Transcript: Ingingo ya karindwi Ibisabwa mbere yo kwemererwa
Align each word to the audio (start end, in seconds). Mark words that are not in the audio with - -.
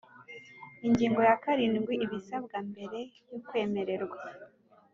Ingingo 0.87 1.19
ya 1.27 1.35
karindwi 1.43 1.93
Ibisabwa 2.05 2.57
mbere 2.69 2.99
yo 3.29 3.39
kwemererwa 3.47 4.19